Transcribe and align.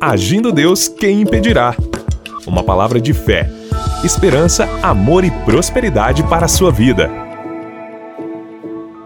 Agindo 0.00 0.52
Deus, 0.52 0.86
quem 0.86 1.22
impedirá? 1.22 1.74
Uma 2.46 2.62
palavra 2.62 3.00
de 3.00 3.12
fé, 3.12 3.50
esperança, 4.04 4.68
amor 4.80 5.24
e 5.24 5.30
prosperidade 5.44 6.22
para 6.22 6.44
a 6.44 6.48
sua 6.48 6.70
vida. 6.70 7.10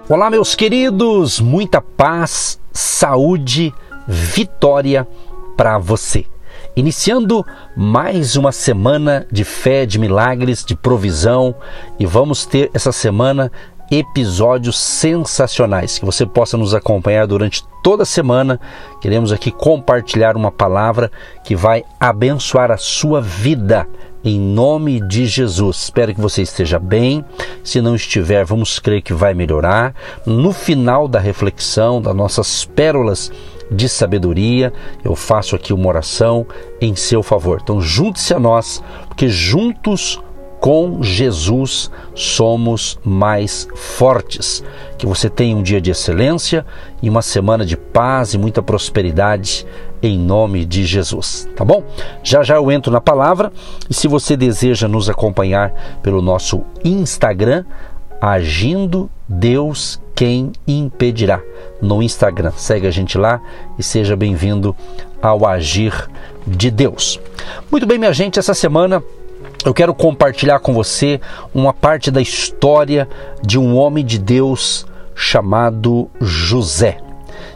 Olá, 0.07 0.29
meus 0.29 0.55
queridos, 0.55 1.41
muita 1.41 1.81
paz, 1.81 2.61
saúde, 2.75 3.73
vitória 4.07 5.09
para 5.57 5.78
você. 5.78 6.26
Iniciando 6.76 7.43
mais 7.74 8.37
uma 8.37 8.53
semana 8.53 9.27
de 9.33 9.45
fé, 9.45 9.87
de 9.87 9.99
milagres, 9.99 10.63
de 10.63 10.77
provisão 10.77 11.54
e 11.99 12.04
vamos 12.04 12.45
ter 12.45 12.71
essa 12.74 12.93
semana 12.93 13.51
episódios 13.93 14.81
sensacionais, 14.81 15.99
que 15.99 16.06
você 16.06 16.25
possa 16.25 16.56
nos 16.56 16.75
acompanhar 16.75 17.27
durante 17.27 17.62
toda 17.83 18.05
a 18.05 18.07
semana. 18.07 18.59
Queremos 19.02 19.30
aqui 19.30 19.51
compartilhar 19.51 20.34
uma 20.34 20.51
palavra 20.51 21.12
que 21.45 21.55
vai 21.55 21.85
abençoar 22.01 22.71
a 22.71 22.79
sua 22.79 23.21
vida. 23.21 23.87
Em 24.25 24.41
nome 24.41 24.99
de 25.07 25.27
Jesus. 25.27 25.77
Espero 25.83 26.15
que 26.15 26.21
você 26.21 26.41
esteja 26.41 26.79
bem. 26.79 27.23
Se 27.63 27.83
não 27.83 27.95
estiver, 27.95 28.47
vamos 28.47 28.79
crer 28.79 29.02
que 29.02 29.13
vai 29.13 29.35
melhorar. 29.35 29.95
No 30.24 30.52
final 30.52 31.07
da 31.07 31.19
reflexão, 31.19 32.01
das 32.01 32.16
nossas 32.16 32.65
pérolas 32.65 33.30
de 33.71 33.91
sabedoria, 33.91 34.73
eu 35.05 35.15
faço 35.15 35.55
aqui 35.55 35.73
uma 35.73 35.88
oração 35.88 36.47
em 36.80 36.97
seu 36.97 37.23
favor. 37.23 37.61
Então, 37.63 37.80
junte-se 37.80 38.33
a 38.33 38.38
nós, 38.38 38.83
porque 39.09 39.29
juntos 39.29 40.23
com 40.62 41.02
Jesus 41.02 41.91
somos 42.15 42.97
mais 43.05 43.66
fortes. 43.75 44.62
Que 44.97 45.05
você 45.05 45.29
tenha 45.29 45.57
um 45.57 45.62
dia 45.62 45.80
de 45.80 45.91
excelência 45.91 46.65
e 47.02 47.11
uma 47.11 47.21
semana 47.21 47.66
de 47.66 47.77
paz 47.77 48.33
e 48.33 48.38
muita 48.38 48.62
prosperidade 48.62 49.66
em 50.01 50.16
nome 50.16 50.65
de 50.65 50.85
Jesus, 50.85 51.48
tá 51.57 51.65
bom? 51.65 51.83
Já 52.23 52.45
já 52.45 52.55
eu 52.55 52.71
entro 52.71 52.93
na 52.93 53.01
palavra 53.01 53.52
e 53.90 53.95
se 53.95 54.07
você 54.07 54.37
deseja 54.37 54.87
nos 54.87 55.10
acompanhar 55.10 55.99
pelo 56.01 56.23
nosso 56.23 56.63
Instagram, 56.85 57.65
agindo 58.21 59.10
Deus 59.29 60.01
quem 60.15 60.52
impedirá. 60.66 61.40
No 61.80 62.01
Instagram, 62.01 62.52
segue 62.57 62.87
a 62.87 62.90
gente 62.93 63.18
lá 63.18 63.40
e 63.77 63.83
seja 63.83 64.14
bem-vindo 64.14 64.77
ao 65.20 65.44
Agir 65.44 66.08
de 66.46 66.70
Deus. 66.70 67.18
Muito 67.68 67.84
bem, 67.84 67.98
minha 67.98 68.12
gente, 68.12 68.38
essa 68.38 68.55
semana 68.55 69.02
eu 69.64 69.72
quero 69.72 69.94
compartilhar 69.94 70.58
com 70.58 70.72
você 70.72 71.20
uma 71.55 71.72
parte 71.72 72.10
da 72.10 72.20
história 72.20 73.08
de 73.44 73.58
um 73.58 73.77
homem 73.77 74.05
de 74.05 74.18
Deus 74.18 74.86
chamado 75.14 76.10
José. 76.20 76.98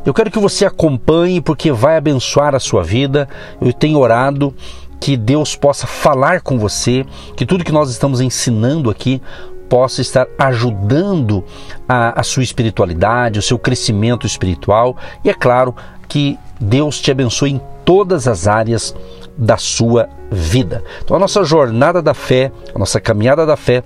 Eu 0.05 0.15
quero 0.15 0.31
que 0.31 0.39
você 0.39 0.65
acompanhe 0.65 1.41
porque 1.41 1.73
vai 1.73 1.97
abençoar 1.97 2.55
a 2.55 2.61
sua 2.61 2.83
vida. 2.83 3.29
Eu 3.61 3.73
tenho 3.73 3.99
orado 3.99 4.55
que 5.01 5.17
Deus 5.17 5.57
possa 5.57 5.87
falar 5.87 6.41
com 6.41 6.59
você, 6.59 7.05
que 7.37 7.45
tudo 7.45 7.65
que 7.65 7.73
nós 7.73 7.91
estamos 7.91 8.21
ensinando 8.21 8.89
aqui 8.89 9.21
possa 9.69 10.01
estar 10.01 10.29
ajudando 10.39 11.45
a, 11.89 12.21
a 12.21 12.23
sua 12.23 12.45
espiritualidade, 12.45 13.41
o 13.41 13.43
seu 13.43 13.59
crescimento 13.59 14.27
espiritual 14.27 14.97
e, 15.25 15.31
é 15.31 15.34
claro, 15.34 15.75
que 16.09 16.39
Deus 16.61 17.01
te 17.01 17.11
abençoe 17.11 17.51
em 17.51 17.61
todas 17.84 18.29
as 18.29 18.47
áreas 18.47 18.95
da 19.37 19.56
sua 19.56 20.09
vida. 20.31 20.83
Então, 21.03 21.17
a 21.17 21.20
nossa 21.20 21.45
jornada 21.45 22.03
da 22.03 22.15
fé, 22.15 22.51
a 22.75 22.79
nossa 22.79 23.01
caminhada 23.01 23.45
da 23.45 23.56
fé 23.56 23.83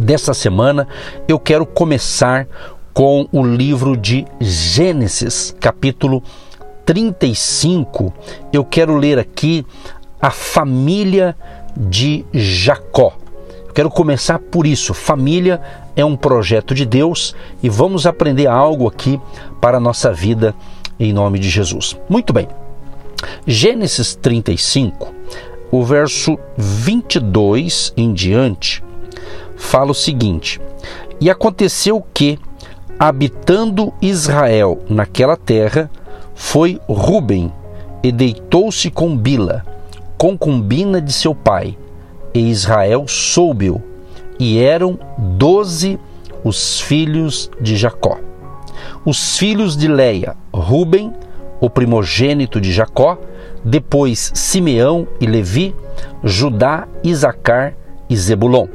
dessa 0.00 0.34
semana, 0.34 0.86
eu 1.26 1.38
quero 1.38 1.64
começar 1.64 2.46
com 2.92 3.28
o 3.32 3.44
livro 3.44 3.96
de 3.96 4.26
Gênesis, 4.40 5.54
capítulo 5.60 6.22
35. 6.84 8.12
Eu 8.52 8.64
quero 8.64 8.96
ler 8.96 9.18
aqui 9.18 9.66
a 10.20 10.30
família 10.30 11.36
de 11.76 12.24
Jacó. 12.32 13.16
Eu 13.68 13.74
quero 13.74 13.90
começar 13.90 14.38
por 14.38 14.66
isso. 14.66 14.94
Família 14.94 15.60
é 15.94 16.04
um 16.04 16.16
projeto 16.16 16.74
de 16.74 16.86
Deus 16.86 17.34
e 17.62 17.68
vamos 17.68 18.06
aprender 18.06 18.46
algo 18.46 18.88
aqui 18.88 19.20
para 19.60 19.76
a 19.76 19.80
nossa 19.80 20.12
vida 20.12 20.54
em 20.98 21.12
nome 21.12 21.38
de 21.38 21.50
Jesus. 21.50 21.98
Muito 22.08 22.32
bem. 22.32 22.48
Gênesis 23.46 24.14
35, 24.14 25.14
o 25.70 25.82
verso 25.82 26.38
22 26.56 27.92
em 27.96 28.12
diante, 28.12 28.82
fala 29.56 29.90
o 29.90 29.94
seguinte: 29.94 30.60
E 31.20 31.30
aconteceu 31.30 32.04
que, 32.12 32.38
habitando 32.98 33.92
Israel 34.00 34.82
naquela 34.88 35.36
terra, 35.36 35.90
foi 36.34 36.80
Ruben 36.88 37.52
e 38.02 38.12
deitou-se 38.12 38.90
com 38.90 39.16
Bila, 39.16 39.64
concubina 40.18 41.00
de 41.00 41.12
seu 41.12 41.34
pai, 41.34 41.76
e 42.34 42.50
Israel 42.50 43.08
soube-o, 43.08 43.82
e 44.38 44.58
eram 44.58 44.98
doze 45.18 45.98
os 46.44 46.80
filhos 46.80 47.50
de 47.60 47.76
Jacó. 47.76 48.18
Os 49.04 49.38
filhos 49.38 49.76
de 49.76 49.88
Leia, 49.88 50.36
Ruben, 50.52 51.12
o 51.60 51.70
primogênito 51.70 52.60
de 52.60 52.72
Jacó, 52.72 53.18
depois 53.64 54.30
Simeão 54.34 55.06
e 55.20 55.26
Levi, 55.26 55.74
Judá, 56.22 56.86
Isacar 57.02 57.74
e 58.08 58.16
Zebulon. 58.16 58.68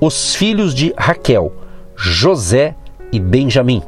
Os 0.00 0.34
filhos 0.34 0.74
de 0.74 0.94
Raquel, 0.96 1.52
José 1.96 2.74
e 3.12 3.18
Benjamim. 3.18 3.82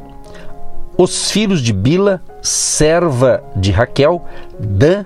Os 0.97 1.31
filhos 1.31 1.60
de 1.62 1.72
Bila, 1.72 2.21
serva 2.41 3.42
de 3.56 3.71
Raquel, 3.71 4.25
Dan 4.59 5.04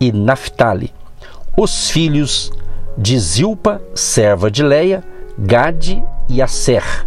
e 0.00 0.12
Naphtali. 0.12 0.92
Os 1.56 1.90
filhos 1.90 2.52
de 2.96 3.18
Zilpa, 3.18 3.80
serva 3.94 4.50
de 4.50 4.62
Leia, 4.62 5.04
Gade 5.38 6.02
e 6.28 6.40
Asser. 6.40 7.06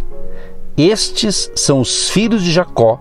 Estes 0.76 1.50
são 1.54 1.80
os 1.80 2.08
filhos 2.08 2.42
de 2.42 2.52
Jacó 2.52 2.98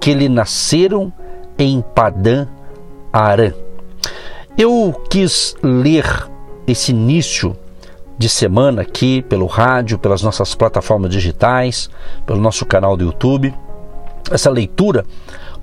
que 0.00 0.14
lhe 0.14 0.28
nasceram 0.28 1.12
em 1.58 1.82
Padã 1.82 2.46
Arã. 3.12 3.52
Eu 4.56 4.92
quis 5.10 5.56
ler 5.62 6.04
esse 6.66 6.92
início 6.92 7.56
de 8.18 8.28
semana 8.28 8.82
aqui 8.82 9.22
pelo 9.22 9.46
rádio, 9.46 9.98
pelas 9.98 10.22
nossas 10.22 10.54
plataformas 10.54 11.10
digitais, 11.10 11.88
pelo 12.26 12.40
nosso 12.40 12.66
canal 12.66 12.96
do 12.96 13.04
YouTube, 13.04 13.54
essa 14.30 14.50
leitura, 14.50 15.04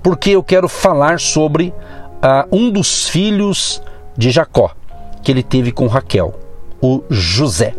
porque 0.02 0.30
eu 0.30 0.42
quero 0.42 0.68
falar 0.68 1.20
sobre 1.20 1.74
uh, 2.16 2.56
um 2.56 2.70
dos 2.70 3.08
filhos 3.08 3.82
de 4.16 4.30
Jacó, 4.30 4.70
que 5.22 5.30
ele 5.30 5.42
teve 5.42 5.70
com 5.70 5.86
Raquel, 5.86 6.34
o 6.80 7.02
José. 7.10 7.74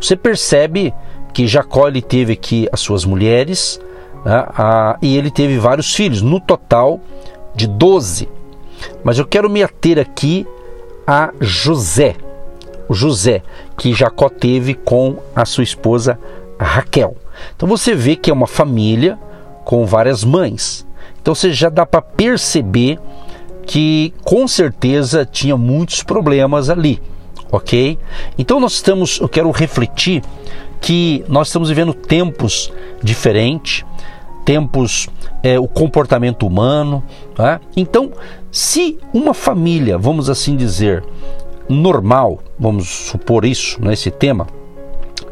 Você 0.00 0.14
percebe 0.14 0.92
que 1.32 1.46
Jacó 1.46 1.88
ele 1.88 2.02
teve 2.02 2.34
aqui 2.34 2.68
as 2.70 2.80
suas 2.80 3.04
mulheres 3.04 3.80
né, 4.24 4.42
uh, 4.42 4.98
e 5.00 5.16
ele 5.16 5.30
teve 5.30 5.58
vários 5.58 5.94
filhos, 5.94 6.20
no 6.20 6.40
total 6.40 7.00
de 7.58 7.66
12. 7.66 8.28
Mas 9.02 9.18
eu 9.18 9.26
quero 9.26 9.50
me 9.50 9.62
ater 9.62 9.98
aqui 9.98 10.46
a 11.04 11.32
José, 11.40 12.14
o 12.88 12.94
José 12.94 13.42
que 13.76 13.92
Jacó 13.92 14.28
teve 14.28 14.74
com 14.74 15.16
a 15.34 15.44
sua 15.44 15.64
esposa 15.64 16.18
Raquel. 16.58 17.16
Então 17.56 17.68
você 17.68 17.94
vê 17.94 18.14
que 18.14 18.30
é 18.30 18.32
uma 18.32 18.46
família 18.46 19.18
com 19.64 19.84
várias 19.84 20.22
mães. 20.22 20.86
Então 21.20 21.34
você 21.34 21.52
já 21.52 21.68
dá 21.68 21.84
para 21.84 22.00
perceber 22.00 22.98
que 23.66 24.14
com 24.24 24.46
certeza 24.46 25.26
tinha 25.26 25.56
muitos 25.56 26.02
problemas 26.02 26.70
ali, 26.70 27.02
ok? 27.50 27.98
Então 28.38 28.60
nós 28.60 28.74
estamos, 28.74 29.18
eu 29.20 29.28
quero 29.28 29.50
refletir 29.50 30.22
que 30.80 31.24
nós 31.28 31.48
estamos 31.48 31.68
vivendo 31.68 31.92
tempos 31.92 32.72
diferentes, 33.02 33.84
tempos, 34.48 35.10
é, 35.42 35.60
o 35.60 35.68
comportamento 35.68 36.46
humano. 36.46 37.04
Tá? 37.34 37.60
Então, 37.76 38.10
se 38.50 38.98
uma 39.12 39.34
família, 39.34 39.98
vamos 39.98 40.30
assim 40.30 40.56
dizer, 40.56 41.04
normal, 41.68 42.38
vamos 42.58 42.88
supor 42.88 43.44
isso 43.44 43.78
nesse 43.78 44.10
tema, 44.10 44.46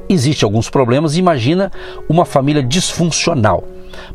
existe 0.08 0.44
alguns 0.44 0.68
problemas. 0.70 1.16
Imagina 1.16 1.70
uma 2.08 2.24
família 2.24 2.62
disfuncional. 2.62 3.64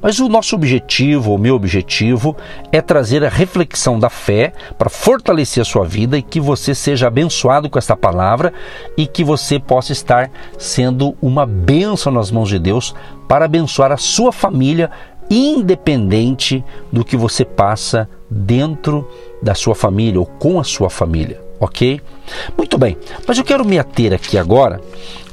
Mas 0.02 0.20
o 0.20 0.30
nosso 0.30 0.56
objetivo, 0.56 1.34
o 1.34 1.38
meu 1.38 1.56
objetivo, 1.56 2.36
é 2.72 2.82
trazer 2.82 3.24
a 3.24 3.30
reflexão 3.30 4.00
da 4.00 4.10
fé 4.10 4.54
para 4.78 4.90
fortalecer 4.90 5.62
a 5.62 5.66
sua 5.66 5.86
vida 5.86 6.18
e 6.18 6.22
que 6.22 6.40
você 6.40 6.74
seja 6.76 7.08
abençoado 7.08 7.70
com 7.70 7.80
esta 7.80 7.96
palavra 7.96 8.54
e 8.98 9.08
que 9.08 9.24
você 9.24 9.60
possa 9.60 9.92
estar 9.92 10.30
sendo 10.58 11.16
uma 11.22 11.46
bênção 11.46 12.12
nas 12.12 12.32
mãos 12.32 12.50
de 12.50 12.60
Deus 12.60 12.94
para 13.28 13.46
abençoar 13.46 13.92
a 13.92 13.98
sua 13.98 14.32
família, 14.32 14.92
independente 15.30 16.64
do 16.92 17.04
que 17.04 17.18
você 17.18 17.46
passa 17.46 18.10
dentro 18.30 19.08
da 19.42 19.56
sua 19.56 19.76
família 19.76 20.20
ou 20.20 20.26
com 20.26 20.60
a 20.60 20.64
sua 20.64 20.90
família 20.90 21.50
ok? 21.62 22.02
Muito 22.58 22.78
bem, 22.78 22.98
mas 23.28 23.38
eu 23.38 23.44
quero 23.44 23.63
me 23.63 23.78
ater 23.78 24.13
aqui 24.13 24.38
agora, 24.38 24.81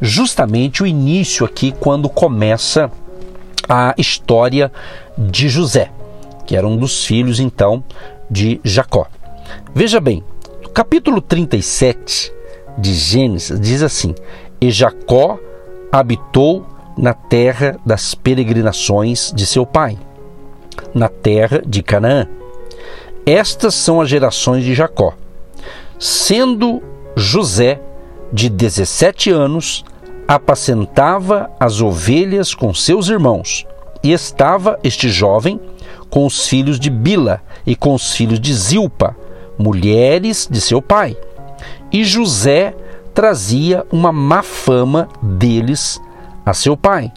justamente 0.00 0.82
o 0.82 0.86
início 0.86 1.46
aqui, 1.46 1.72
quando 1.72 2.08
começa 2.08 2.90
a 3.66 3.94
história 3.96 4.70
de 5.16 5.48
José, 5.48 5.90
que 6.46 6.54
era 6.54 6.66
um 6.66 6.76
dos 6.76 7.04
filhos 7.04 7.40
então 7.40 7.82
de 8.30 8.60
Jacó. 8.62 9.06
Veja 9.74 10.00
bem, 10.00 10.22
capítulo 10.74 11.22
37 11.22 12.32
de 12.76 12.92
Gênesis 12.92 13.58
diz 13.58 13.82
assim: 13.82 14.14
E 14.60 14.70
Jacó 14.70 15.38
habitou 15.90 16.66
na 16.96 17.14
terra 17.14 17.78
das 17.86 18.14
peregrinações 18.14 19.32
de 19.34 19.46
seu 19.46 19.64
pai, 19.64 19.98
na 20.94 21.08
terra 21.08 21.62
de 21.66 21.82
Canaã. 21.82 22.28
Estas 23.24 23.74
são 23.74 24.00
as 24.00 24.08
gerações 24.08 24.64
de 24.64 24.74
Jacó. 24.74 25.14
Sendo 25.98 26.82
José 27.16 27.80
de 28.32 28.48
17 28.48 29.30
anos, 29.30 29.84
apacentava 30.28 31.50
as 31.58 31.80
ovelhas 31.80 32.54
com 32.54 32.72
seus 32.72 33.08
irmãos, 33.08 33.66
e 34.02 34.12
estava 34.12 34.78
este 34.84 35.08
jovem 35.08 35.60
com 36.08 36.24
os 36.24 36.46
filhos 36.46 36.78
de 36.78 36.88
Bila 36.88 37.40
e 37.66 37.74
com 37.74 37.94
os 37.94 38.12
filhos 38.14 38.38
de 38.38 38.54
Zilpa, 38.54 39.16
mulheres 39.58 40.46
de 40.48 40.60
seu 40.60 40.80
pai. 40.80 41.16
E 41.90 42.04
José 42.04 42.74
trazia 43.12 43.84
uma 43.90 44.12
má 44.12 44.42
fama 44.42 45.08
deles 45.20 46.00
a 46.46 46.54
seu 46.54 46.76
pai. 46.76 47.12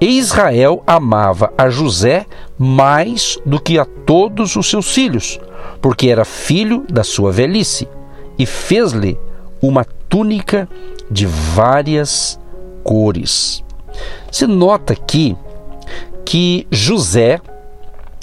Israel 0.00 0.82
amava 0.86 1.52
a 1.56 1.68
José 1.68 2.26
mais 2.58 3.38
do 3.46 3.60
que 3.60 3.78
a 3.78 3.84
todos 3.84 4.56
os 4.56 4.68
seus 4.68 4.92
filhos, 4.92 5.40
porque 5.80 6.08
era 6.08 6.24
filho 6.24 6.84
da 6.90 7.02
sua 7.02 7.32
velhice, 7.32 7.88
e 8.38 8.44
fez-lhe 8.44 9.18
uma 9.62 9.84
túnica 10.08 10.68
de 11.10 11.24
várias 11.26 12.38
cores. 12.84 13.64
Se 14.30 14.46
nota 14.46 14.92
aqui 14.92 15.36
que 16.24 16.66
José 16.70 17.40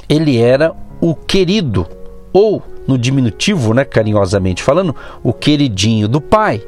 ele 0.07 0.37
era 0.37 0.75
o 1.01 1.15
querido 1.15 1.87
ou 2.31 2.61
no 2.87 2.97
diminutivo, 2.97 3.73
né, 3.73 3.85
carinhosamente 3.85 4.61
falando, 4.61 4.95
o 5.23 5.33
queridinho 5.33 6.07
do 6.07 6.19
pai, 6.19 6.61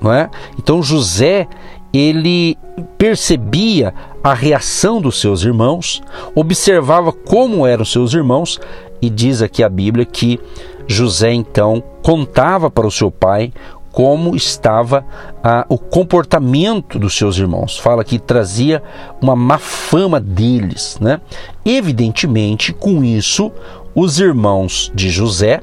não 0.00 0.12
é? 0.12 0.30
Então 0.58 0.82
José 0.82 1.46
ele 1.92 2.56
percebia 2.96 3.94
a 4.22 4.34
reação 4.34 5.00
dos 5.00 5.20
seus 5.20 5.42
irmãos, 5.42 6.02
observava 6.34 7.12
como 7.12 7.66
eram 7.66 7.84
seus 7.84 8.14
irmãos 8.14 8.60
e 9.00 9.08
diz 9.08 9.42
aqui 9.42 9.62
a 9.62 9.68
Bíblia 9.68 10.04
que 10.04 10.38
José 10.86 11.32
então 11.32 11.82
contava 12.02 12.70
para 12.70 12.86
o 12.86 12.90
seu 12.90 13.10
pai 13.10 13.52
como 13.92 14.36
estava 14.36 15.04
ah, 15.42 15.66
o 15.68 15.76
comportamento 15.76 16.98
dos 16.98 17.16
seus 17.16 17.38
irmãos. 17.38 17.76
Fala 17.76 18.04
que 18.04 18.18
trazia 18.18 18.82
uma 19.20 19.34
má 19.34 19.58
fama 19.58 20.20
deles. 20.20 20.96
Né? 21.00 21.20
Evidentemente, 21.64 22.72
com 22.72 23.02
isso, 23.02 23.50
os 23.94 24.20
irmãos 24.20 24.92
de 24.94 25.10
José, 25.10 25.60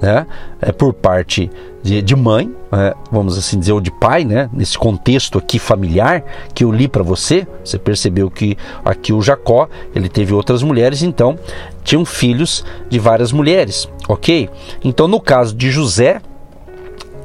né, 0.00 0.26
é, 0.60 0.72
por 0.72 0.92
parte 0.92 1.50
de, 1.82 2.02
de 2.02 2.16
mãe, 2.16 2.54
é, 2.72 2.94
vamos 3.10 3.36
assim 3.38 3.58
dizer, 3.58 3.72
ou 3.72 3.80
de 3.80 3.90
pai, 3.90 4.24
né, 4.24 4.48
nesse 4.52 4.78
contexto 4.78 5.38
aqui 5.38 5.58
familiar 5.58 6.22
que 6.54 6.64
eu 6.64 6.72
li 6.72 6.88
para 6.88 7.02
você, 7.02 7.46
você 7.64 7.78
percebeu 7.78 8.30
que 8.30 8.56
aqui 8.84 9.12
o 9.12 9.22
Jacó 9.22 9.68
ele 9.94 10.08
teve 10.08 10.34
outras 10.34 10.62
mulheres, 10.62 11.02
então 11.02 11.38
tinham 11.84 12.04
filhos 12.04 12.64
de 12.88 12.98
várias 12.98 13.32
mulheres, 13.32 13.88
ok? 14.08 14.48
Então 14.84 15.06
no 15.08 15.20
caso 15.20 15.54
de 15.54 15.70
José, 15.70 16.20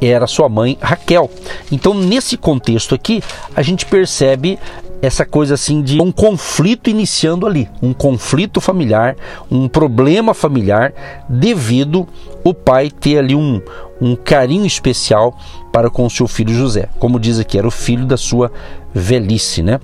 era 0.01 0.27
sua 0.27 0.49
mãe 0.49 0.77
Raquel. 0.81 1.29
Então, 1.71 1.93
nesse 1.93 2.37
contexto 2.37 2.93
aqui, 2.93 3.23
a 3.55 3.61
gente 3.61 3.85
percebe 3.85 4.59
essa 5.05 5.25
coisa 5.25 5.53
assim 5.53 5.81
de 5.81 6.01
um 6.01 6.11
conflito 6.11 6.89
iniciando 6.89 7.45
ali, 7.45 7.69
um 7.81 7.93
conflito 7.93 8.59
familiar, 8.59 9.15
um 9.49 9.67
problema 9.67 10.33
familiar, 10.33 10.93
devido 11.29 12.07
o 12.43 12.53
pai 12.53 12.89
ter 12.89 13.19
ali 13.19 13.35
um, 13.35 13.61
um 14.01 14.15
carinho 14.15 14.65
especial 14.65 15.37
para 15.71 15.89
com 15.89 16.09
seu 16.09 16.27
filho 16.27 16.53
José. 16.53 16.89
Como 16.99 17.19
diz 17.19 17.39
aqui, 17.39 17.57
era 17.57 17.67
o 17.67 17.71
filho 17.71 18.05
da 18.05 18.17
sua 18.17 18.51
velhice, 18.93 19.61
né? 19.61 19.79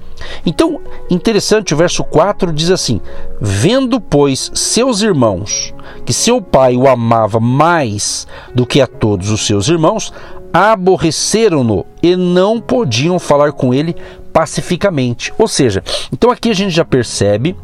Então, 0.45 0.79
interessante, 1.09 1.73
o 1.73 1.77
verso 1.77 2.03
4 2.03 2.53
diz 2.53 2.69
assim: 2.69 3.01
Vendo, 3.39 3.99
pois, 3.99 4.51
seus 4.53 5.01
irmãos 5.01 5.73
que 6.05 6.13
seu 6.13 6.41
pai 6.41 6.75
o 6.75 6.87
amava 6.87 7.39
mais 7.39 8.25
do 8.55 8.65
que 8.65 8.81
a 8.81 8.87
todos 8.87 9.29
os 9.29 9.45
seus 9.45 9.67
irmãos, 9.67 10.13
aborreceram-no 10.53 11.85
e 12.01 12.15
não 12.15 12.59
podiam 12.59 13.19
falar 13.19 13.51
com 13.51 13.73
ele 13.73 13.95
pacificamente. 14.31 15.33
Ou 15.37 15.47
seja, 15.47 15.83
então 16.11 16.31
aqui 16.31 16.49
a 16.49 16.53
gente 16.53 16.71
já 16.71 16.85
percebe 16.85 17.55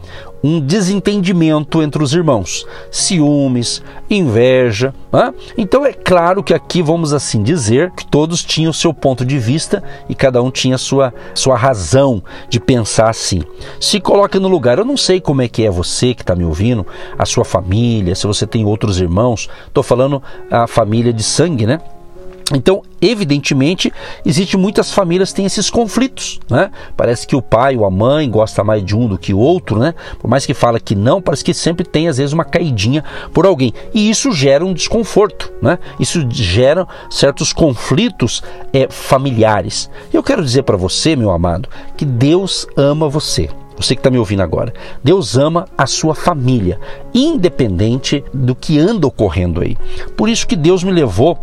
um 0.43 0.59
desentendimento 0.59 1.81
entre 1.81 2.03
os 2.03 2.13
irmãos, 2.13 2.65
ciúmes, 2.91 3.81
inveja. 4.09 4.93
Né? 5.11 5.33
Então 5.57 5.85
é 5.85 5.93
claro 5.93 6.43
que 6.43 6.53
aqui 6.53 6.81
vamos 6.81 7.11
assim 7.13 7.41
dizer 7.41 7.91
que 7.91 8.05
todos 8.05 8.43
tinham 8.43 8.71
seu 8.71 8.93
ponto 8.93 9.25
de 9.25 9.39
vista 9.39 9.83
e 10.07 10.15
cada 10.15 10.41
um 10.41 10.51
tinha 10.51 10.77
sua, 10.77 11.13
sua 11.33 11.57
razão 11.57 12.23
de 12.49 12.59
pensar 12.59 13.09
assim. 13.09 13.41
Se 13.79 13.99
coloque 13.99 14.39
no 14.39 14.47
lugar, 14.47 14.77
eu 14.77 14.85
não 14.85 14.97
sei 14.97 15.19
como 15.19 15.41
é 15.41 15.47
que 15.47 15.65
é 15.65 15.71
você 15.71 16.13
que 16.13 16.21
está 16.21 16.35
me 16.35 16.45
ouvindo, 16.45 16.85
a 17.17 17.25
sua 17.25 17.43
família, 17.43 18.15
se 18.15 18.27
você 18.27 18.45
tem 18.45 18.63
outros 18.63 18.99
irmãos, 18.99 19.49
estou 19.67 19.83
falando 19.83 20.21
a 20.51 20.67
família 20.67 21.11
de 21.11 21.23
sangue, 21.23 21.65
né? 21.65 21.79
Então, 22.53 22.81
evidentemente, 23.01 23.91
existe 24.25 24.55
muitas 24.55 24.91
famílias 24.91 25.29
que 25.29 25.35
têm 25.35 25.45
esses 25.45 25.69
conflitos, 25.69 26.39
né? 26.49 26.71
Parece 26.95 27.27
que 27.27 27.35
o 27.35 27.41
pai 27.41 27.75
ou 27.75 27.85
a 27.85 27.91
mãe 27.91 28.29
gosta 28.29 28.63
mais 28.63 28.83
de 28.83 28.95
um 28.95 29.07
do 29.07 29.17
que 29.17 29.33
o 29.33 29.39
outro, 29.39 29.77
né? 29.77 29.93
Por 30.19 30.29
mais 30.29 30.45
que 30.45 30.53
fala 30.53 30.79
que 30.79 30.95
não, 30.95 31.21
parece 31.21 31.43
que 31.43 31.53
sempre 31.53 31.85
tem 31.85 32.07
às 32.07 32.17
vezes 32.17 32.31
uma 32.31 32.45
caidinha 32.45 33.03
por 33.33 33.45
alguém. 33.45 33.73
E 33.93 34.09
isso 34.09 34.31
gera 34.31 34.65
um 34.65 34.73
desconforto, 34.73 35.51
né? 35.61 35.77
Isso 35.99 36.25
gera 36.29 36.87
certos 37.09 37.51
conflitos 37.51 38.41
é, 38.71 38.87
familiares. 38.89 39.89
Eu 40.13 40.23
quero 40.23 40.43
dizer 40.43 40.63
para 40.63 40.77
você, 40.77 41.15
meu 41.15 41.31
amado, 41.31 41.67
que 41.97 42.05
Deus 42.05 42.65
ama 42.77 43.09
você 43.09 43.49
você 43.77 43.93
que 43.93 43.99
está 43.99 44.09
me 44.09 44.17
ouvindo 44.17 44.41
agora, 44.41 44.73
Deus 45.03 45.37
ama 45.37 45.67
a 45.77 45.85
sua 45.85 46.15
família, 46.15 46.79
independente 47.13 48.23
do 48.33 48.55
que 48.55 48.79
anda 48.79 49.05
ocorrendo 49.05 49.61
aí. 49.61 49.77
Por 50.15 50.27
isso 50.27 50.47
que 50.47 50.55
Deus 50.55 50.83
me 50.83 50.91
levou 50.91 51.37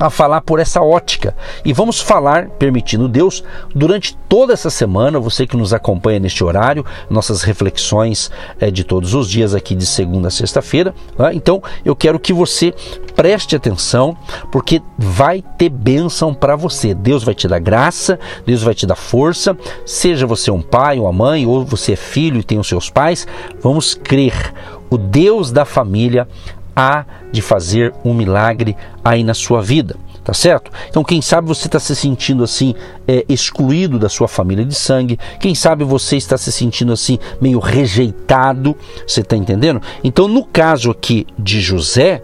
a 0.00 0.10
falar 0.10 0.40
por 0.40 0.58
essa 0.58 0.82
ótica. 0.82 1.36
E 1.64 1.72
vamos 1.72 2.00
falar, 2.00 2.48
permitindo 2.50 3.08
Deus, 3.08 3.44
durante 3.74 4.16
toda 4.28 4.52
essa 4.52 4.70
semana, 4.70 5.20
você 5.20 5.46
que 5.46 5.56
nos 5.56 5.72
acompanha 5.72 6.18
neste 6.18 6.42
horário, 6.42 6.84
nossas 7.08 7.42
reflexões 7.42 8.30
é, 8.58 8.70
de 8.70 8.84
todos 8.84 9.14
os 9.14 9.28
dias 9.28 9.54
aqui 9.54 9.74
de 9.74 9.86
segunda 9.86 10.28
a 10.28 10.30
sexta-feira. 10.30 10.94
Tá? 11.16 11.32
Então 11.34 11.62
eu 11.84 11.94
quero 11.94 12.18
que 12.18 12.32
você 12.32 12.74
preste 13.14 13.54
atenção, 13.54 14.16
porque 14.50 14.82
vai 14.98 15.42
ter 15.58 15.68
bênção 15.68 16.34
para 16.34 16.56
você. 16.56 16.94
Deus 16.94 17.22
vai 17.22 17.34
te 17.34 17.46
dar 17.46 17.58
graça, 17.58 18.18
Deus 18.46 18.62
vai 18.62 18.74
te 18.74 18.86
dar 18.86 18.96
força, 18.96 19.56
seja 19.84 20.26
você 20.26 20.50
um 20.50 20.62
pai, 20.62 20.98
uma 20.98 21.12
mãe, 21.12 21.46
ou 21.46 21.64
você 21.64 21.92
é 21.92 21.96
filho 21.96 22.40
e 22.40 22.44
tem 22.44 22.58
os 22.58 22.68
seus 22.68 22.90
pais, 22.90 23.26
vamos 23.60 23.94
crer. 23.94 24.52
O 24.90 24.98
Deus 24.98 25.50
da 25.50 25.64
família 25.64 26.28
há 26.74 27.04
de 27.30 27.42
fazer 27.42 27.92
um 28.04 28.14
milagre 28.14 28.76
aí 29.04 29.22
na 29.24 29.34
sua 29.34 29.62
vida, 29.62 29.96
tá 30.24 30.32
certo? 30.32 30.70
Então, 30.88 31.04
quem 31.04 31.20
sabe 31.20 31.48
você 31.48 31.66
está 31.66 31.78
se 31.78 31.94
sentindo 31.94 32.44
assim, 32.44 32.74
é, 33.06 33.24
excluído 33.28 33.98
da 33.98 34.08
sua 34.08 34.28
família 34.28 34.64
de 34.64 34.74
sangue, 34.74 35.18
quem 35.40 35.54
sabe 35.54 35.84
você 35.84 36.16
está 36.16 36.36
se 36.36 36.52
sentindo 36.52 36.92
assim, 36.92 37.18
meio 37.40 37.58
rejeitado, 37.58 38.76
você 39.06 39.20
está 39.20 39.36
entendendo? 39.36 39.80
Então, 40.02 40.28
no 40.28 40.44
caso 40.44 40.90
aqui 40.90 41.26
de 41.38 41.60
José, 41.60 42.22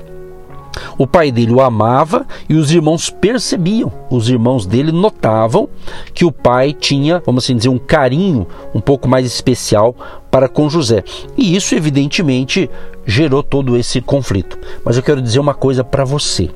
o 0.96 1.06
pai 1.06 1.30
dele 1.30 1.52
o 1.52 1.60
amava 1.60 2.26
e 2.48 2.54
os 2.54 2.70
irmãos 2.70 3.10
percebiam, 3.10 3.92
os 4.10 4.28
irmãos 4.28 4.66
dele 4.66 4.92
notavam 4.92 5.68
que 6.12 6.24
o 6.24 6.32
pai 6.32 6.72
tinha, 6.72 7.22
vamos 7.24 7.44
assim 7.44 7.56
dizer, 7.56 7.68
um 7.68 7.78
carinho 7.78 8.46
um 8.74 8.80
pouco 8.80 9.08
mais 9.08 9.26
especial 9.26 9.94
para 10.30 10.48
com 10.48 10.68
José. 10.68 11.02
E 11.36 11.56
isso, 11.56 11.74
evidentemente, 11.74 12.70
gerou 13.06 13.42
todo 13.42 13.76
esse 13.76 14.00
conflito. 14.00 14.58
Mas 14.84 14.96
eu 14.96 15.02
quero 15.02 15.22
dizer 15.22 15.38
uma 15.38 15.54
coisa 15.54 15.82
para 15.82 16.04
você: 16.04 16.50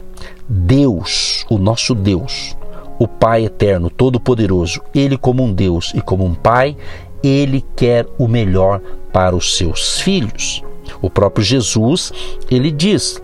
Deus, 0.49 1.47
o 1.49 1.59
nosso 1.59 1.95
Deus, 1.95 2.57
o 2.99 3.09
Pai 3.09 3.45
eterno, 3.45 3.91
todo-poderoso, 3.91 4.81
ele, 4.95 5.17
como 5.17 5.43
um 5.43 5.52
Deus 5.52 5.93
e 5.95 6.00
como 6.00 6.25
um 6.25 6.35
Pai, 6.35 6.76
ele 7.23 7.64
quer 7.76 8.07
o 8.19 8.29
melhor 8.29 8.81
para 9.12 9.35
os 9.35 9.57
seus 9.57 10.00
filhos. 10.00 10.62
O 11.00 11.09
próprio 11.09 11.45
Jesus, 11.45 12.12
ele 12.50 12.71
diz 12.71 13.23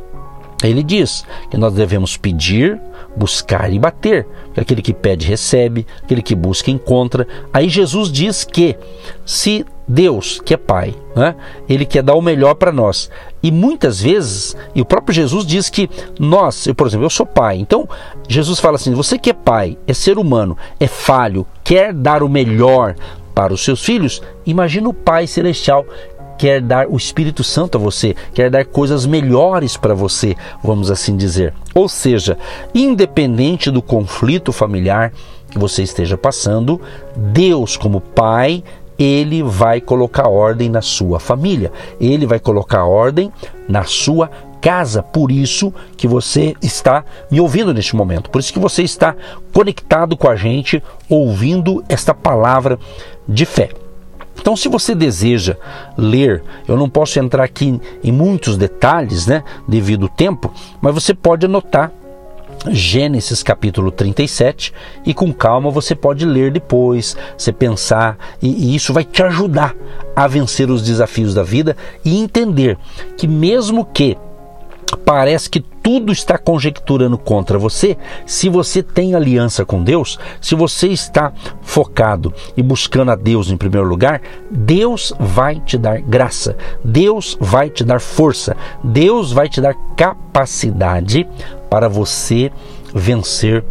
ele 0.63 0.83
diz 0.83 1.25
que 1.51 1.57
nós 1.57 1.73
devemos 1.73 2.17
pedir, 2.17 2.81
buscar 3.17 3.73
e 3.73 3.79
bater. 3.79 4.27
Aquele 4.57 4.83
que 4.83 4.93
pede, 4.93 5.27
recebe, 5.27 5.87
aquele 6.03 6.21
que 6.21 6.35
busca, 6.35 6.71
encontra. 6.71 7.27
Aí 7.53 7.69
Jesus 7.69 8.11
diz 8.11 8.45
que 8.45 8.77
se 9.25 9.65
Deus, 9.87 10.41
que 10.45 10.53
é 10.53 10.57
Pai, 10.57 10.95
né, 11.15 11.35
ele 11.69 11.87
quer 11.87 12.03
dar 12.03 12.15
o 12.15 12.21
melhor 12.21 12.55
para 12.55 12.73
nós. 12.73 13.09
E 13.43 13.53
muitas 13.53 14.01
vezes, 14.01 14.57
e 14.75 14.81
o 14.81 14.85
próprio 14.85 15.15
Jesus 15.15 15.47
diz 15.47 15.71
que 15.71 15.89
nós, 16.19 16.67
eu, 16.67 16.75
por 16.75 16.87
exemplo, 16.89 17.07
eu 17.07 17.11
sou 17.11 17.25
pai. 17.25 17.57
Então, 17.57 17.89
Jesus 18.29 18.59
fala 18.59 18.75
assim: 18.75 18.93
você 18.95 19.17
que 19.17 19.31
é 19.31 19.33
pai, 19.33 19.79
é 19.87 19.95
ser 19.95 20.19
humano, 20.19 20.59
é 20.81 20.89
falho, 20.89 21.47
quer 21.63 21.95
dar 21.95 22.23
o 22.23 22.29
melhor 22.29 22.97
para 23.33 23.55
os 23.55 23.63
seus 23.63 23.85
filhos, 23.85 24.21
imagina 24.45 24.89
o 24.89 24.93
Pai 24.93 25.29
Celestial 25.29 25.87
quer 26.39 26.63
dar 26.63 26.87
o 26.89 26.97
Espírito 26.97 27.43
Santo 27.43 27.77
a 27.77 27.81
você, 27.81 28.15
quer 28.33 28.49
dar 28.49 28.65
coisas 28.65 29.05
melhores 29.05 29.77
para 29.77 29.93
você, 29.93 30.37
vamos 30.63 30.91
assim 30.91 31.17
dizer. 31.17 31.53
Ou 31.75 31.89
seja, 31.89 32.39
independente 32.75 33.71
do 33.71 33.83
conflito 33.83 34.53
familiar 34.53 35.13
que 35.51 35.59
você 35.59 35.83
esteja 35.83 36.17
passando, 36.17 36.81
Deus, 37.17 37.77
como 37.77 38.01
Pai, 38.01 38.63
ele 38.99 39.43
vai 39.43 39.81
colocar 39.81 40.29
ordem 40.29 40.69
na 40.69 40.83
sua 40.83 41.21
família, 41.21 41.73
ele 42.01 42.27
vai 42.27 42.39
colocar 42.39 42.85
ordem 42.85 43.33
na 43.69 43.85
sua 43.85 44.31
casa. 44.61 45.03
Por 45.03 45.31
isso 45.31 45.73
que 45.97 46.09
você 46.09 46.55
está 46.61 47.05
me 47.31 47.41
ouvindo 47.41 47.73
neste 47.73 47.95
momento, 47.95 48.31
por 48.31 48.41
isso 48.41 48.53
que 48.53 48.59
você 48.59 48.83
está 48.83 49.15
conectado 49.53 50.17
com 50.17 50.29
a 50.29 50.37
gente, 50.37 50.83
ouvindo 51.09 51.85
esta 51.89 52.13
palavra 52.13 52.79
de 53.27 53.45
fé. 53.45 53.71
Então, 54.41 54.57
se 54.57 54.69
você 54.69 54.95
deseja 54.95 55.57
ler, 55.97 56.43
eu 56.67 56.77
não 56.77 56.89
posso 56.89 57.19
entrar 57.19 57.45
aqui 57.45 57.81
em 58.03 58.13
muitos 58.13 58.57
detalhes, 58.57 59.27
né, 59.27 59.43
devido 59.67 60.05
ao 60.05 60.09
tempo, 60.09 60.53
mas 60.81 60.95
você 60.95 61.13
pode 61.13 61.47
anotar 61.47 61.93
Gênesis 62.71 63.43
capítulo 63.43 63.91
37 63.91 64.73
e 65.07 65.15
com 65.15 65.33
calma 65.33 65.71
você 65.71 65.95
pode 65.95 66.25
ler 66.25 66.51
depois, 66.51 67.17
você 67.37 67.53
pensar 67.53 68.19
e, 68.43 68.49
e, 68.49 68.75
isso 68.75 68.93
vai 68.93 69.05
te 69.05 69.23
ajudar 69.23 69.77
a 70.15 70.27
vencer 70.27 70.69
os 70.69 70.83
desafios 70.83 71.35
da 71.35 71.43
vida 71.43 71.77
e 72.05 72.19
entender 72.19 72.77
que 73.17 73.29
mesmo 73.29 73.85
que 73.85 74.17
parece 74.91 75.49
que 75.51 75.61
tudo 75.61 76.13
está 76.13 76.37
conjecturando 76.37 77.17
contra 77.17 77.59
você, 77.59 77.97
se 78.27 78.49
você 78.49 78.83
tem 78.83 79.15
aliança 79.15 79.65
com 79.65 79.83
Deus, 79.83 80.19
se 80.41 80.55
você 80.55 80.89
está 80.89 81.33
focado 81.63 82.33
e 82.57 82.63
buscando 82.63 83.11
a 83.11 83.17
Deus 83.17 83.51
em 83.51 83.57
primeiro 83.57 83.87
lugar, 83.87 84.21
Deus 84.51 85.13
vai 85.19 85.61
te 85.61 85.79
dar 85.79 86.01
graça, 86.01 86.57
Deus 86.85 87.37
vai 87.41 87.71
te 87.71 87.85
dar 87.85 88.01
força, 88.01 88.57
Deus 88.83 89.33
vai 89.33 89.49
te 89.49 89.61
dar 89.61 89.75
capacidade 89.97 91.27
para 91.71 91.89
você 91.89 92.53
vencer 92.95 93.65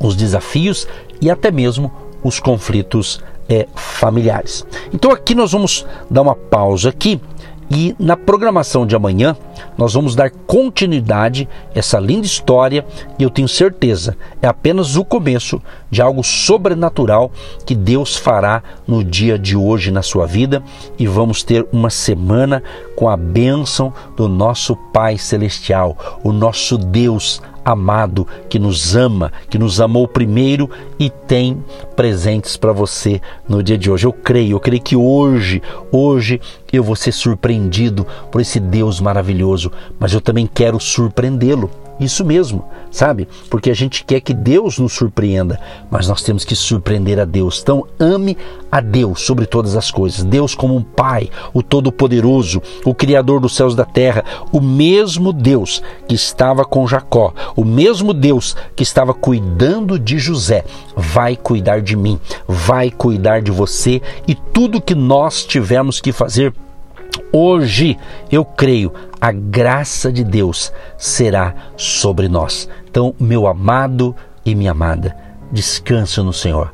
os 0.00 0.14
desafios 0.14 0.86
e 1.20 1.30
até 1.30 1.50
mesmo 1.50 1.90
os 2.22 2.40
conflitos 2.40 3.20
é, 3.48 3.66
familiares. 3.74 4.66
Então 4.92 5.10
aqui 5.10 5.34
nós 5.34 5.52
vamos 5.52 5.86
dar 6.10 6.22
uma 6.22 6.34
pausa 6.34 6.90
aqui 6.90 7.20
e 7.70 7.94
na 7.98 8.16
programação 8.16 8.86
de 8.86 8.96
amanhã, 8.96 9.36
nós 9.76 9.92
vamos 9.92 10.14
dar 10.14 10.30
continuidade 10.30 11.48
a 11.74 11.78
essa 11.78 11.98
linda 11.98 12.26
história 12.26 12.84
e 13.18 13.22
eu 13.22 13.30
tenho 13.30 13.48
certeza, 13.48 14.16
é 14.40 14.46
apenas 14.46 14.96
o 14.96 15.04
começo 15.04 15.60
de 15.90 16.00
algo 16.00 16.22
sobrenatural 16.22 17.30
que 17.66 17.74
Deus 17.74 18.16
fará 18.16 18.62
no 18.86 19.04
dia 19.04 19.38
de 19.38 19.56
hoje 19.56 19.90
na 19.90 20.02
sua 20.02 20.26
vida. 20.26 20.62
E 20.98 21.06
vamos 21.06 21.42
ter 21.42 21.66
uma 21.72 21.90
semana 21.90 22.62
com 22.96 23.08
a 23.08 23.16
bênção 23.16 23.92
do 24.16 24.28
nosso 24.28 24.74
Pai 24.76 25.18
Celestial, 25.18 25.96
o 26.22 26.32
nosso 26.32 26.76
Deus 26.76 27.40
amado, 27.72 28.26
que 28.48 28.58
nos 28.58 28.96
ama, 28.96 29.30
que 29.50 29.58
nos 29.58 29.80
amou 29.80 30.08
primeiro 30.08 30.70
e 30.98 31.10
tem 31.10 31.62
presentes 31.94 32.56
para 32.56 32.72
você 32.72 33.20
no 33.46 33.62
dia 33.62 33.76
de 33.76 33.90
hoje. 33.90 34.06
Eu 34.06 34.12
creio, 34.12 34.52
eu 34.52 34.60
creio 34.60 34.82
que 34.82 34.96
hoje, 34.96 35.62
hoje 35.92 36.40
eu 36.72 36.82
vou 36.82 36.96
ser 36.96 37.12
surpreendido 37.12 38.06
por 38.32 38.40
esse 38.40 38.58
Deus 38.58 39.00
maravilhoso, 39.00 39.70
mas 39.98 40.14
eu 40.14 40.20
também 40.20 40.46
quero 40.46 40.80
surpreendê-lo. 40.80 41.70
Isso 42.00 42.24
mesmo, 42.24 42.64
sabe? 42.90 43.28
Porque 43.50 43.70
a 43.70 43.74
gente 43.74 44.04
quer 44.04 44.20
que 44.20 44.32
Deus 44.32 44.78
nos 44.78 44.92
surpreenda, 44.92 45.60
mas 45.90 46.06
nós 46.06 46.22
temos 46.22 46.44
que 46.44 46.54
surpreender 46.54 47.18
a 47.18 47.24
Deus. 47.24 47.60
Então, 47.60 47.86
ame 47.98 48.36
a 48.70 48.80
Deus 48.80 49.22
sobre 49.22 49.46
todas 49.46 49.74
as 49.74 49.90
coisas. 49.90 50.22
Deus 50.22 50.54
como 50.54 50.76
um 50.76 50.82
Pai, 50.82 51.28
o 51.52 51.62
Todo-Poderoso, 51.62 52.62
o 52.84 52.94
Criador 52.94 53.40
dos 53.40 53.56
céus 53.56 53.74
e 53.74 53.76
da 53.76 53.84
terra, 53.84 54.24
o 54.52 54.60
mesmo 54.60 55.32
Deus 55.32 55.82
que 56.06 56.14
estava 56.14 56.64
com 56.64 56.86
Jacó, 56.86 57.34
o 57.56 57.64
mesmo 57.64 58.14
Deus 58.14 58.56
que 58.76 58.82
estava 58.82 59.12
cuidando 59.12 59.98
de 59.98 60.18
José, 60.18 60.64
vai 60.96 61.36
cuidar 61.36 61.80
de 61.80 61.96
mim, 61.96 62.20
vai 62.46 62.90
cuidar 62.90 63.42
de 63.42 63.50
você 63.50 64.00
e 64.26 64.34
tudo 64.34 64.80
que 64.80 64.94
nós 64.94 65.44
tivermos 65.44 66.00
que 66.00 66.12
fazer 66.12 66.52
Hoje 67.32 67.98
eu 68.32 68.44
creio, 68.44 68.92
a 69.20 69.30
graça 69.30 70.10
de 70.10 70.24
Deus 70.24 70.72
será 70.96 71.54
sobre 71.76 72.26
nós. 72.26 72.68
Então, 72.90 73.14
meu 73.20 73.46
amado 73.46 74.16
e 74.46 74.54
minha 74.54 74.70
amada, 74.70 75.14
descansa 75.52 76.22
no 76.22 76.32
Senhor. 76.32 76.72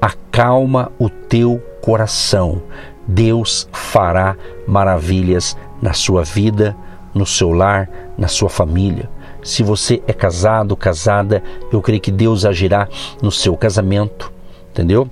Acalma 0.00 0.92
o 0.98 1.08
teu 1.08 1.60
coração. 1.82 2.62
Deus 3.06 3.68
fará 3.72 4.36
maravilhas 4.66 5.56
na 5.82 5.92
sua 5.92 6.22
vida, 6.22 6.76
no 7.12 7.26
seu 7.26 7.50
lar, 7.50 7.88
na 8.16 8.28
sua 8.28 8.48
família. 8.48 9.10
Se 9.42 9.62
você 9.62 10.02
é 10.06 10.12
casado, 10.12 10.76
casada, 10.76 11.42
eu 11.72 11.82
creio 11.82 12.00
que 12.00 12.10
Deus 12.12 12.44
agirá 12.44 12.88
no 13.20 13.32
seu 13.32 13.56
casamento, 13.56 14.32
entendeu? 14.70 15.08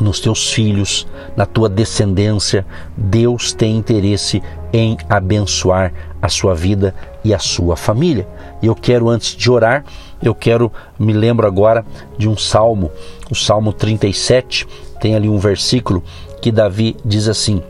Nos 0.00 0.20
teus 0.20 0.52
filhos, 0.52 1.06
na 1.36 1.46
tua 1.46 1.68
descendência. 1.68 2.66
Deus 2.96 3.52
tem 3.52 3.76
interesse 3.76 4.42
em 4.72 4.96
abençoar 5.08 5.92
a 6.20 6.28
sua 6.28 6.54
vida 6.54 6.94
e 7.24 7.32
a 7.32 7.38
sua 7.38 7.76
família. 7.76 8.26
E 8.62 8.66
eu 8.66 8.74
quero, 8.74 9.08
antes 9.08 9.34
de 9.34 9.50
orar, 9.50 9.84
eu 10.22 10.34
quero, 10.34 10.72
me 10.98 11.12
lembro 11.12 11.46
agora 11.46 11.84
de 12.16 12.28
um 12.28 12.36
salmo, 12.36 12.90
o 13.30 13.34
Salmo 13.34 13.72
37, 13.72 14.66
tem 15.00 15.14
ali 15.14 15.28
um 15.28 15.38
versículo 15.38 16.02
que 16.40 16.50
Davi 16.50 16.96
diz 17.04 17.28
assim: 17.28 17.62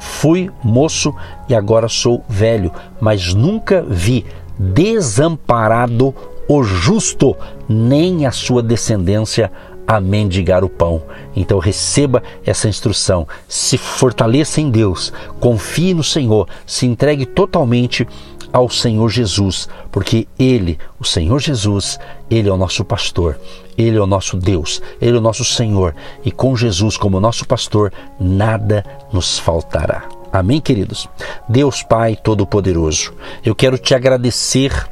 Fui 0.00 0.50
moço 0.62 1.14
e 1.48 1.54
agora 1.54 1.88
sou 1.88 2.24
velho, 2.28 2.72
mas 3.00 3.34
nunca 3.34 3.82
vi 3.82 4.24
desamparado 4.58 6.14
o 6.48 6.62
justo, 6.62 7.36
nem 7.68 8.26
a 8.26 8.32
sua 8.32 8.62
descendência 8.62 9.52
a 9.90 10.00
mendigar 10.00 10.62
o 10.62 10.68
pão. 10.68 11.02
Então 11.34 11.58
receba 11.58 12.22
essa 12.46 12.68
instrução, 12.68 13.26
se 13.48 13.76
fortaleça 13.76 14.60
em 14.60 14.70
Deus, 14.70 15.12
confie 15.40 15.92
no 15.92 16.04
Senhor, 16.04 16.46
se 16.64 16.86
entregue 16.86 17.26
totalmente 17.26 18.06
ao 18.52 18.70
Senhor 18.70 19.08
Jesus, 19.08 19.68
porque 19.90 20.28
Ele, 20.38 20.78
o 21.00 21.04
Senhor 21.04 21.40
Jesus, 21.40 21.98
Ele 22.30 22.48
é 22.48 22.52
o 22.52 22.56
nosso 22.56 22.84
pastor, 22.84 23.36
Ele 23.76 23.96
é 23.96 24.00
o 24.00 24.06
nosso 24.06 24.36
Deus, 24.36 24.80
Ele 25.00 25.16
é 25.16 25.18
o 25.18 25.22
nosso 25.22 25.44
Senhor, 25.44 25.92
e 26.24 26.30
com 26.30 26.54
Jesus 26.54 26.96
como 26.96 27.18
nosso 27.18 27.44
pastor, 27.44 27.92
nada 28.20 28.84
nos 29.12 29.40
faltará. 29.40 30.04
Amém, 30.32 30.60
queridos? 30.60 31.08
Deus 31.48 31.82
Pai 31.82 32.14
Todo-Poderoso, 32.14 33.12
eu 33.44 33.56
quero 33.56 33.76
te 33.76 33.92
agradecer 33.92 34.88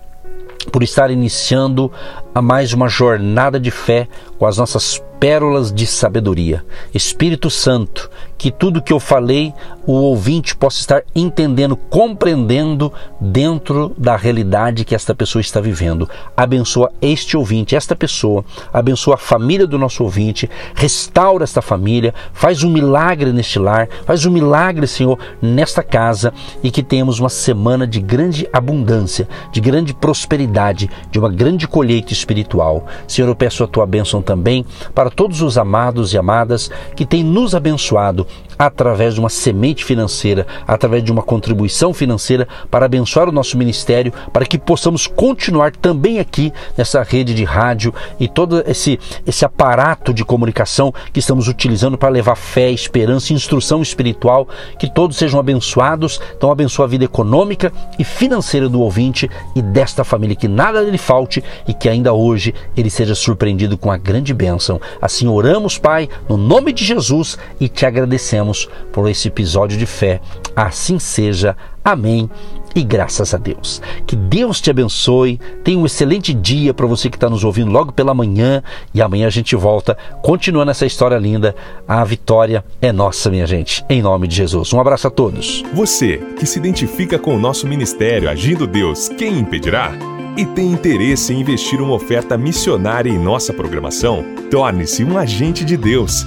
por 0.68 0.82
estar 0.82 1.10
iniciando 1.10 1.90
a 2.34 2.40
mais 2.42 2.72
uma 2.72 2.88
jornada 2.88 3.58
de 3.58 3.70
fé 3.70 4.08
com 4.38 4.46
as 4.46 4.58
nossas 4.58 5.02
pérolas 5.18 5.72
de 5.72 5.87
sabedoria. 5.87 6.64
Espírito 6.94 7.50
Santo, 7.50 8.10
que 8.38 8.52
tudo 8.52 8.80
que 8.80 8.92
eu 8.92 9.00
falei, 9.00 9.52
o 9.85 9.92
ouvinte 9.92 10.54
possa 10.54 10.78
estar 10.78 11.02
entendendo, 11.14 11.76
compreendendo 11.76 12.92
dentro 13.21 13.92
da 13.99 14.16
realidade 14.16 14.85
que 14.85 14.95
esta 14.95 15.12
pessoa 15.12 15.40
está 15.40 15.61
vivendo. 15.61 16.09
Abençoa 16.37 16.92
este 17.02 17.37
ouvinte, 17.37 17.75
esta 17.75 17.97
pessoa, 17.97 18.45
abençoa 18.73 19.14
a 19.14 19.18
família 19.18 19.66
do 19.66 19.76
nosso 19.76 20.04
ouvinte, 20.04 20.49
restaura 20.75 21.42
esta 21.42 21.61
família, 21.61 22.14
faz 22.33 22.62
um 22.62 22.71
milagre 22.71 23.33
neste 23.33 23.59
lar, 23.59 23.88
faz 24.07 24.25
um 24.25 24.30
milagre, 24.30 24.87
Senhor, 24.87 25.18
nesta 25.42 25.83
casa 25.83 26.33
e 26.62 26.71
que 26.71 26.83
tenhamos 26.83 27.18
uma 27.18 27.28
semana 27.28 27.87
de 27.87 28.00
grande 28.00 28.49
abundância, 28.52 29.28
de 29.50 29.61
grande 29.61 29.92
prosperidade, 29.92 30.88
de 31.11 31.18
uma 31.18 31.28
grande 31.28 31.66
colheita 31.66 32.12
espiritual. 32.12 32.87
Senhor, 33.09 33.26
eu 33.26 33.35
peço 33.35 33.64
a 33.64 33.66
tua 33.66 33.85
bênção 33.85 34.23
também 34.23 34.64
para 34.95 35.11
todos 35.11 35.42
os 35.42 35.59
amados 35.59 36.12
e 36.12 36.18
amadas 36.18 36.71
que 36.95 37.04
têm 37.04 37.25
nos 37.25 37.52
abençoado 37.52 38.27
através 38.58 39.14
de 39.14 39.20
uma 39.20 39.28
semente 39.28 39.85
financeira, 39.85 40.47
através 40.66 41.04
de 41.04 41.12
uma 41.12 41.23
contribuição 41.23 41.94
financeira 41.94 42.49
para 42.70 42.87
abençoar 42.87 43.28
o 43.28 43.32
nosso 43.32 43.56
ministério, 43.56 44.12
para 44.32 44.44
que 44.44 44.58
possamos 44.58 45.06
continuar 45.06 45.70
também 45.76 46.18
aqui 46.18 46.52
nessa 46.76 47.02
rede 47.02 47.35
de 47.35 47.44
rádio 47.44 47.94
e 48.18 48.26
todo 48.26 48.62
esse, 48.66 48.99
esse 49.26 49.44
aparato 49.44 50.12
de 50.12 50.25
comunicação 50.25 50.92
que 51.12 51.20
estamos 51.20 51.47
utilizando 51.47 51.97
para 51.97 52.08
levar 52.08 52.35
fé, 52.35 52.70
esperança 52.70 53.32
e 53.32 53.37
instrução 53.37 53.80
espiritual, 53.80 54.49
que 54.78 54.92
todos 54.92 55.16
sejam 55.16 55.38
abençoados. 55.38 56.20
Então, 56.37 56.50
abençoa 56.50 56.87
a 56.87 56.88
vida 56.88 57.04
econômica 57.04 57.73
e 57.99 58.04
financeira 58.04 58.68
do 58.68 58.80
ouvinte 58.80 59.30
e 59.54 59.62
desta 59.62 60.02
família, 60.02 60.35
que 60.35 60.49
nada 60.49 60.80
lhe 60.80 60.99
falte 60.99 61.44
e 61.66 61.75
que 61.75 61.88
ainda 61.88 62.12
hoje 62.12 62.54
ele 62.76 62.90
seja 62.90 63.14
surpreendido 63.14 63.78
com 63.78 63.90
a 63.90 63.97
grande 63.97 64.35
bênção. 64.35 64.80
Assim 65.00 65.28
oramos, 65.28 65.78
Pai, 65.78 66.08
no 66.28 66.37
nome 66.37 66.73
de 66.73 66.85
Jesus 66.85 67.38
e 67.61 67.68
te 67.68 67.87
agradecemos 68.18 68.68
por 68.92 69.08
esse 69.08 69.28
episódio 69.28 69.78
de 69.78 69.87
fé. 69.87 70.20
Assim 70.54 70.98
seja. 70.98 71.56
Amém 71.84 72.28
e 72.75 72.82
graças 72.82 73.32
a 73.32 73.38
Deus. 73.38 73.80
Que 74.06 74.14
Deus 74.14 74.60
te 74.60 74.70
abençoe. 74.70 75.40
Tenha 75.64 75.78
um 75.78 75.87
excelente 75.87 76.34
dia 76.34 76.75
para 76.75 76.87
você 76.87 77.08
que 77.08 77.16
está 77.16 77.30
nos 77.30 77.44
ouvindo 77.44 77.70
logo 77.70 77.92
pela 77.92 78.12
manhã. 78.12 78.62
E 78.92 79.00
amanhã 79.00 79.26
a 79.26 79.30
gente 79.30 79.56
volta, 79.56 79.96
continuando 80.20 80.70
essa 80.70 80.84
história 80.84 81.16
linda. 81.16 81.54
A 81.87 82.04
vitória 82.04 82.62
é 82.82 82.92
nossa, 82.92 83.30
minha 83.30 83.46
gente. 83.46 83.84
Em 83.88 84.02
nome 84.02 84.28
de 84.28 84.37
Jesus. 84.37 84.72
Um 84.72 84.80
abraço 84.80 85.06
a 85.06 85.10
todos. 85.10 85.64
Você 85.72 86.18
que 86.38 86.44
se 86.44 86.58
identifica 86.58 87.18
com 87.18 87.34
o 87.34 87.40
nosso 87.40 87.66
ministério 87.66 88.28
Agindo 88.28 88.66
Deus, 88.66 89.08
quem 89.08 89.38
impedirá? 89.38 89.92
E 90.37 90.44
tem 90.44 90.70
interesse 90.70 91.32
em 91.32 91.40
investir 91.40 91.80
uma 91.80 91.94
oferta 91.94 92.37
missionária 92.37 93.10
em 93.10 93.18
nossa 93.18 93.52
programação? 93.52 94.25
Torne-se 94.50 95.02
um 95.02 95.16
agente 95.16 95.64
de 95.64 95.76
Deus 95.76 96.26